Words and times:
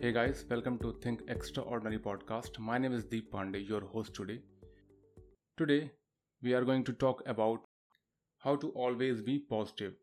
Hey 0.00 0.12
guys, 0.12 0.44
welcome 0.48 0.78
to 0.78 0.92
Think 1.02 1.22
Extraordinary 1.26 1.98
podcast. 1.98 2.60
My 2.60 2.78
name 2.78 2.92
is 2.92 3.04
Deep 3.04 3.32
Pandey, 3.32 3.68
your 3.68 3.80
host 3.80 4.14
today. 4.14 4.38
Today, 5.56 5.90
we 6.40 6.54
are 6.54 6.64
going 6.64 6.84
to 6.84 6.92
talk 6.92 7.20
about 7.26 7.64
how 8.38 8.54
to 8.54 8.68
always 8.82 9.20
be 9.20 9.40
positive. 9.40 9.94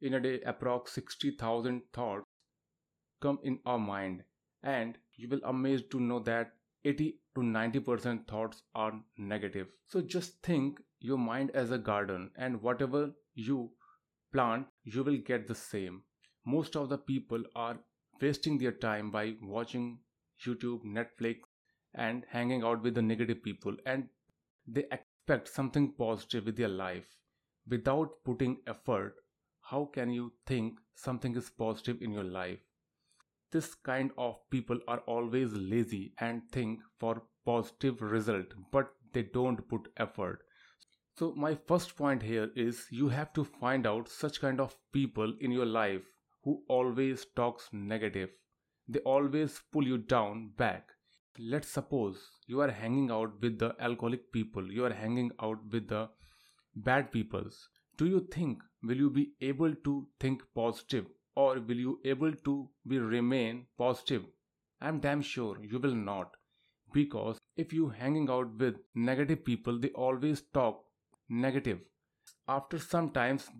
In 0.00 0.14
a 0.14 0.20
day, 0.20 0.40
approx 0.46 0.88
60,000 0.88 1.82
thoughts 1.92 2.24
come 3.20 3.38
in 3.42 3.58
our 3.66 3.78
mind, 3.78 4.22
and 4.62 4.96
you 5.16 5.28
will 5.28 5.44
amazed 5.44 5.90
to 5.90 6.00
know 6.00 6.20
that 6.20 6.52
80 6.86 7.18
to 7.34 7.42
90% 7.42 8.26
thoughts 8.26 8.62
are 8.74 8.94
negative. 9.18 9.66
So 9.88 10.00
just 10.00 10.42
think 10.42 10.80
your 11.00 11.18
mind 11.18 11.50
as 11.50 11.70
a 11.70 11.76
garden, 11.76 12.30
and 12.38 12.62
whatever 12.62 13.10
you 13.34 13.72
plant, 14.32 14.68
you 14.84 15.02
will 15.02 15.18
get 15.18 15.46
the 15.46 15.54
same. 15.54 16.04
Most 16.46 16.76
of 16.76 16.88
the 16.88 16.96
people 16.96 17.44
are 17.54 17.78
wasting 18.20 18.58
their 18.58 18.72
time 18.72 19.10
by 19.10 19.34
watching 19.42 19.98
YouTube, 20.44 20.84
Netflix, 20.84 21.40
and 21.94 22.24
hanging 22.30 22.62
out 22.62 22.82
with 22.82 22.94
the 22.94 23.02
negative 23.02 23.42
people, 23.42 23.76
and 23.86 24.08
they 24.66 24.84
expect 24.92 25.48
something 25.48 25.92
positive 25.92 26.46
with 26.46 26.56
their 26.56 26.68
life. 26.68 27.04
Without 27.68 28.10
putting 28.24 28.58
effort, 28.66 29.14
how 29.60 29.84
can 29.86 30.10
you 30.10 30.32
think 30.46 30.78
something 30.94 31.36
is 31.36 31.50
positive 31.50 32.00
in 32.00 32.12
your 32.12 32.24
life? 32.24 32.58
This 33.50 33.74
kind 33.74 34.10
of 34.18 34.36
people 34.50 34.78
are 34.88 35.00
always 35.00 35.52
lazy 35.52 36.12
and 36.18 36.42
think 36.50 36.80
for 36.98 37.22
positive 37.44 38.02
result, 38.02 38.46
but 38.72 38.92
they 39.12 39.22
don't 39.22 39.66
put 39.68 39.88
effort. 39.96 40.40
So 41.16 41.32
my 41.34 41.56
first 41.66 41.96
point 41.96 42.22
here 42.22 42.50
is 42.54 42.86
you 42.90 43.08
have 43.08 43.32
to 43.32 43.44
find 43.44 43.86
out 43.86 44.08
such 44.08 44.40
kind 44.40 44.60
of 44.60 44.76
people 44.92 45.34
in 45.40 45.50
your 45.50 45.66
life 45.66 46.02
who 46.48 46.62
always 46.66 47.26
talks 47.36 47.68
negative. 47.72 48.30
They 48.88 49.00
always 49.00 49.60
pull 49.70 49.86
you 49.86 49.98
down 49.98 50.52
back. 50.56 50.92
Let's 51.38 51.68
suppose 51.68 52.22
you 52.46 52.62
are 52.62 52.70
hanging 52.70 53.10
out 53.10 53.42
with 53.42 53.58
the 53.58 53.74
alcoholic 53.78 54.32
people, 54.32 54.72
you 54.72 54.86
are 54.86 54.94
hanging 54.94 55.30
out 55.42 55.58
with 55.70 55.88
the 55.88 56.08
bad 56.74 57.12
peoples. 57.12 57.68
Do 57.98 58.06
you 58.06 58.26
think 58.32 58.62
will 58.82 58.96
you 58.96 59.10
be 59.10 59.32
able 59.42 59.74
to 59.88 60.06
think 60.20 60.42
positive 60.54 61.04
or 61.36 61.60
will 61.60 61.82
you 61.86 62.00
able 62.06 62.32
to 62.46 62.70
be 62.86 62.98
remain 62.98 63.66
positive? 63.76 64.22
I'm 64.80 65.00
damn 65.00 65.20
sure 65.20 65.62
you 65.62 65.78
will 65.78 65.94
not 65.94 66.38
because 66.94 67.36
if 67.56 67.74
you 67.74 67.90
hanging 67.90 68.30
out 68.30 68.56
with 68.58 68.76
negative 68.94 69.44
people 69.44 69.78
they 69.78 69.90
always 69.90 70.40
talk 70.54 70.80
negative 71.28 71.80
after 72.56 72.78
some 72.78 73.10
times 73.10 73.50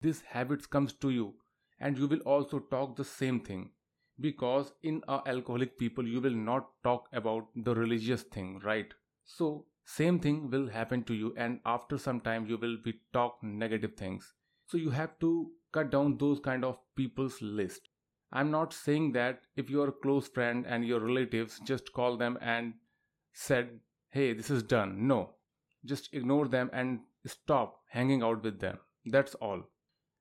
this 0.00 0.22
habit 0.22 0.70
comes 0.70 0.94
to 0.94 1.10
you 1.10 1.34
and 1.80 1.98
you 1.98 2.06
will 2.06 2.20
also 2.20 2.58
talk 2.58 2.96
the 2.96 3.04
same 3.04 3.40
thing. 3.40 3.70
Because 4.20 4.72
in 4.82 5.02
a 5.06 5.20
alcoholic 5.26 5.78
people 5.78 6.06
you 6.06 6.20
will 6.20 6.34
not 6.34 6.70
talk 6.82 7.08
about 7.12 7.46
the 7.54 7.74
religious 7.74 8.22
thing 8.22 8.60
right? 8.64 8.92
So 9.24 9.66
same 9.84 10.18
thing 10.18 10.50
will 10.50 10.68
happen 10.68 11.04
to 11.04 11.14
you 11.14 11.34
and 11.36 11.60
after 11.64 11.98
some 11.98 12.20
time 12.20 12.46
you 12.46 12.56
will 12.56 12.76
be 12.84 12.94
talk 13.12 13.38
negative 13.42 13.94
things. 13.94 14.34
So 14.66 14.76
you 14.76 14.90
have 14.90 15.18
to 15.20 15.50
cut 15.72 15.90
down 15.90 16.18
those 16.18 16.40
kind 16.40 16.64
of 16.64 16.78
people's 16.96 17.40
list. 17.40 17.88
I'm 18.32 18.50
not 18.50 18.72
saying 18.72 19.12
that 19.12 19.40
if 19.56 19.70
your 19.70 19.92
close 19.92 20.28
friend 20.28 20.66
and 20.66 20.84
your 20.84 21.00
relatives 21.00 21.60
just 21.64 21.92
call 21.92 22.16
them 22.16 22.38
and 22.40 22.74
said 23.32 23.80
hey 24.10 24.32
this 24.32 24.50
is 24.50 24.62
done. 24.62 25.06
No. 25.06 25.30
Just 25.84 26.12
ignore 26.12 26.48
them 26.48 26.70
and 26.72 27.00
stop 27.24 27.80
hanging 27.88 28.22
out 28.22 28.42
with 28.42 28.58
them. 28.58 28.78
That's 29.06 29.34
all. 29.36 29.62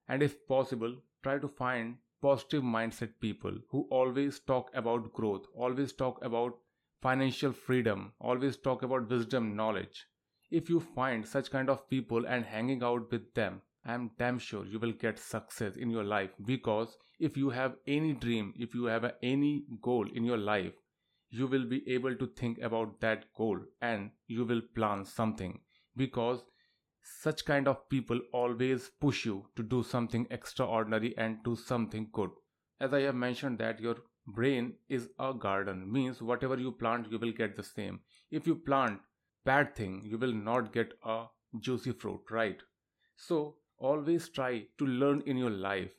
And 0.08 0.22
if 0.22 0.48
possible 0.48 0.96
try 1.28 1.38
to 1.38 1.48
find 1.60 1.96
positive 2.22 2.64
mindset 2.64 3.10
people 3.20 3.56
who 3.70 3.86
always 3.92 4.40
talk 4.40 4.70
about 4.74 5.12
growth, 5.12 5.46
always 5.54 5.92
talk 5.92 6.24
about 6.24 6.54
financial 7.02 7.52
freedom, 7.52 8.14
always 8.22 8.56
talk 8.56 8.82
about 8.82 9.10
wisdom, 9.10 9.54
knowledge. 9.54 10.06
If 10.50 10.70
you 10.70 10.80
find 10.80 11.28
such 11.28 11.52
kind 11.52 11.70
of 11.70 11.90
people 11.90 12.26
and 12.26 12.46
hanging 12.46 12.82
out 12.82 13.12
with 13.12 13.34
them, 13.34 13.62
I 13.84 13.94
am 13.94 14.12
damn 14.18 14.40
sure 14.40 14.66
you 14.66 14.80
will 14.80 14.94
get 14.94 15.20
success 15.20 15.76
in 15.76 15.90
your 15.90 16.06
life 16.06 16.30
because 16.46 16.96
if 17.20 17.36
you 17.36 17.50
have 17.50 17.76
any 17.86 18.14
dream, 18.14 18.54
if 18.58 18.74
you 18.74 18.86
have 18.86 19.12
any 19.22 19.66
goal 19.82 20.08
in 20.14 20.24
your 20.24 20.38
life, 20.38 20.74
you 21.30 21.48
will 21.48 21.66
be 21.66 21.84
able 21.90 22.16
to 22.16 22.28
think 22.28 22.60
about 22.60 23.02
that 23.02 23.26
goal 23.36 23.60
and 23.82 24.12
you 24.28 24.46
will 24.46 24.62
plan 24.76 25.04
something 25.04 25.60
because 25.98 26.40
such 27.10 27.46
kind 27.46 27.68
of 27.68 27.88
people 27.90 28.20
always 28.34 28.90
push 29.00 29.26
you 29.26 29.46
to 29.56 29.64
do 29.64 29.82
something 29.82 30.28
extraordinary 30.30 31.18
and 31.18 31.44
do 31.44 31.56
something 31.56 32.08
good. 32.12 32.32
As 32.80 32.94
i 32.94 33.02
have 33.02 33.16
mentioned 33.16 33.60
that 33.60 33.80
your 33.80 33.96
brain 34.28 34.74
is 34.90 35.10
a 35.18 35.34
garden 35.34 35.92
means 35.92 36.22
whatever 36.22 36.58
you 36.58 36.72
plant 36.72 37.10
you 37.10 37.18
will 37.18 37.32
get 37.32 37.56
the 37.56 37.64
same. 37.64 38.02
If 38.30 38.46
you 38.46 38.56
plant 38.56 39.00
bad 39.46 39.74
thing 39.76 40.02
you 40.04 40.18
will 40.18 40.34
not 40.34 40.74
get 40.74 40.94
a 41.04 41.26
juicy 41.60 41.94
fruit 41.94 42.22
right? 42.30 42.62
So 43.16 43.56
always 43.78 44.28
try 44.30 44.66
to 44.78 44.86
learn 44.86 45.24
in 45.26 45.38
your 45.38 45.50
life. 45.50 45.92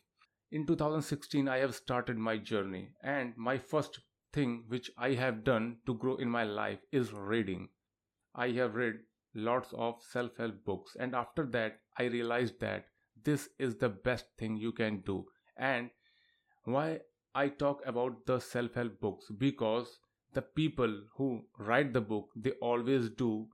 In 0.53 0.67
2016 0.67 1.49
i 1.49 1.59
have 1.59 1.75
started 1.75 2.19
my 2.19 2.37
journey 2.37 2.91
and 3.03 3.37
my 3.37 3.57
first 3.57 4.01
thing 4.33 4.65
which 4.69 4.91
i 4.99 5.13
have 5.15 5.43
done 5.43 5.79
to 5.87 5.95
grow 5.95 6.17
in 6.17 6.29
my 6.29 6.45
life 6.45 6.81
is 6.93 7.13
reading. 7.13 7.69
I 8.35 8.51
have 8.51 8.75
read 8.75 9.01
lots 9.34 9.72
of 9.72 9.97
self 10.03 10.37
help 10.37 10.65
books, 10.65 10.97
and 10.99 11.15
after 11.15 11.44
that, 11.47 11.81
I 11.99 12.05
realized 12.05 12.61
that 12.61 12.87
this 13.25 13.49
is 13.59 13.77
the 13.77 13.89
best 13.89 14.27
thing 14.39 14.56
you 14.56 14.72
can 14.72 15.00
do. 15.00 15.27
And 15.56 15.91
why 16.65 17.00
I 17.34 17.49
talk 17.49 17.83
about 17.87 18.27
the 18.27 18.39
self 18.39 18.75
help 18.75 19.00
books? 19.00 19.31
Because 19.37 19.99
the 20.34 20.43
people 20.43 21.03
who 21.16 21.43
write 21.59 21.93
the 21.93 22.00
book 22.00 22.28
they 22.37 22.53
always 22.61 23.11
do 23.11 23.49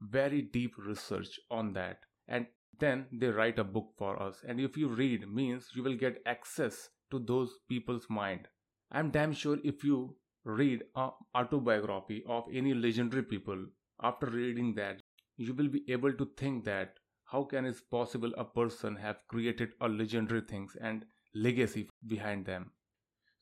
very 0.00 0.42
deep 0.42 0.74
research 0.78 1.38
on 1.50 1.72
that. 1.74 1.98
And 2.28 2.46
then 2.78 3.06
they 3.12 3.28
write 3.28 3.58
a 3.58 3.64
book 3.64 3.92
for 3.98 4.20
us. 4.22 4.42
And 4.46 4.60
if 4.60 4.76
you 4.76 4.88
read 4.88 5.28
means 5.28 5.70
you 5.74 5.82
will 5.82 5.96
get 5.96 6.22
access 6.26 6.88
to 7.10 7.18
those 7.18 7.58
people's 7.68 8.06
mind. 8.08 8.48
I'm 8.90 9.10
damn 9.10 9.32
sure 9.32 9.58
if 9.62 9.84
you 9.84 10.16
read 10.44 10.84
a 10.96 11.10
autobiography 11.34 12.24
of 12.26 12.44
any 12.52 12.72
legendary 12.72 13.22
people 13.22 13.66
after 14.02 14.26
reading 14.26 14.74
that 14.74 15.02
you 15.46 15.54
will 15.54 15.68
be 15.68 15.82
able 15.88 16.12
to 16.12 16.26
think 16.36 16.64
that 16.64 16.98
how 17.32 17.42
can 17.44 17.64
it 17.64 17.78
possible 17.90 18.32
a 18.36 18.44
person 18.44 18.96
have 18.96 19.20
created 19.28 19.70
a 19.80 19.88
legendary 19.88 20.42
things 20.42 20.76
and 20.88 21.06
legacy 21.34 21.88
behind 22.06 22.44
them. 22.44 22.70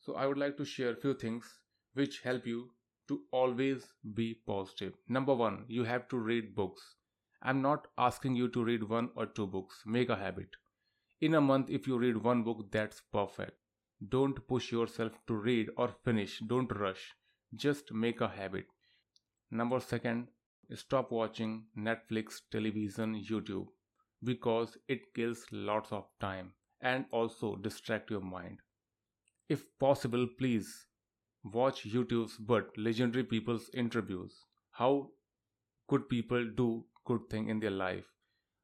So 0.00 0.14
i 0.14 0.26
would 0.26 0.38
like 0.42 0.56
to 0.58 0.66
share 0.72 0.94
few 0.94 1.14
things 1.14 1.48
which 1.94 2.20
help 2.20 2.46
you 2.46 2.60
to 3.08 3.18
always 3.32 3.88
be 4.14 4.28
positive. 4.52 4.92
Number 5.08 5.34
1 5.34 5.64
you 5.66 5.88
have 5.90 6.06
to 6.14 6.22
read 6.28 6.54
books. 6.54 6.86
I'm 7.42 7.62
not 7.62 7.88
asking 8.06 8.36
you 8.36 8.48
to 8.58 8.64
read 8.70 8.88
one 8.94 9.10
or 9.16 9.26
two 9.26 9.48
books. 9.58 9.82
Make 9.98 10.08
a 10.08 10.22
habit. 10.22 10.56
In 11.20 11.34
a 11.34 11.40
month 11.40 11.76
if 11.80 11.88
you 11.88 11.98
read 11.98 12.22
one 12.30 12.44
book 12.44 12.64
that's 12.70 13.02
perfect. 13.12 13.58
Don't 14.16 14.46
push 14.46 14.70
yourself 14.70 15.20
to 15.26 15.34
read 15.50 15.70
or 15.76 15.92
finish. 16.04 16.40
Don't 16.54 16.80
rush. 16.86 17.12
Just 17.66 17.92
make 17.92 18.20
a 18.20 18.34
habit. 18.40 18.66
Number 19.50 19.80
second 19.80 20.28
stop 20.74 21.10
watching 21.12 21.64
Netflix, 21.76 22.40
television, 22.50 23.14
YouTube 23.14 23.68
because 24.24 24.76
it 24.88 25.14
kills 25.14 25.46
lots 25.52 25.92
of 25.92 26.06
time 26.20 26.52
and 26.80 27.04
also 27.10 27.56
distract 27.56 28.10
your 28.10 28.20
mind. 28.20 28.58
If 29.48 29.64
possible, 29.78 30.26
please 30.38 30.86
watch 31.44 31.84
YouTube's 31.84 32.36
but 32.36 32.76
legendary 32.76 33.24
people's 33.24 33.70
interviews. 33.74 34.44
How 34.70 35.10
good 35.88 36.08
people 36.08 36.44
do 36.56 36.84
good 37.04 37.28
thing 37.30 37.48
in 37.48 37.60
their 37.60 37.70
life. 37.70 38.04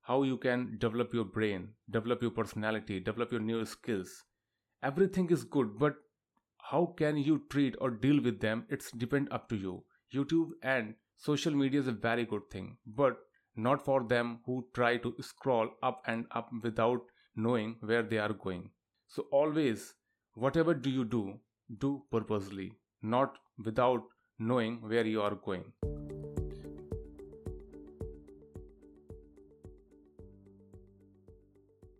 How 0.02 0.22
you 0.22 0.36
can 0.36 0.76
develop 0.78 1.14
your 1.14 1.24
brain, 1.24 1.70
develop 1.90 2.20
your 2.20 2.30
personality, 2.30 3.00
develop 3.00 3.32
your 3.32 3.40
new 3.40 3.64
skills. 3.64 4.24
Everything 4.82 5.30
is 5.30 5.44
good, 5.44 5.78
but 5.78 5.96
how 6.60 6.94
can 6.98 7.16
you 7.16 7.42
treat 7.50 7.74
or 7.80 7.90
deal 7.90 8.20
with 8.22 8.40
them? 8.40 8.66
It's 8.68 8.90
depend 8.90 9.28
up 9.30 9.48
to 9.48 9.56
you. 9.56 9.84
YouTube 10.14 10.50
and 10.62 10.94
Social 11.16 11.54
media 11.54 11.80
is 11.80 11.86
a 11.88 11.92
very 11.92 12.24
good 12.24 12.50
thing, 12.50 12.76
but 12.86 13.18
not 13.56 13.84
for 13.84 14.02
them 14.04 14.40
who 14.46 14.66
try 14.74 14.96
to 14.98 15.14
scroll 15.20 15.68
up 15.82 16.02
and 16.06 16.26
up 16.32 16.50
without 16.62 17.00
knowing 17.36 17.76
where 17.80 18.02
they 18.02 18.18
are 18.18 18.32
going. 18.32 18.70
So 19.08 19.26
always, 19.30 19.94
whatever 20.34 20.74
do 20.74 20.90
you 20.90 21.04
do, 21.04 21.38
do 21.78 22.02
purposely, 22.10 22.72
not 23.02 23.38
without 23.64 24.02
knowing 24.38 24.80
where 24.82 25.06
you 25.06 25.22
are 25.22 25.34
going. 25.34 25.72